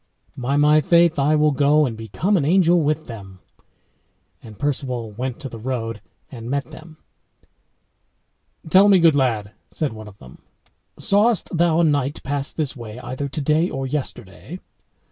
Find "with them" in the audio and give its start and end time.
2.81-3.37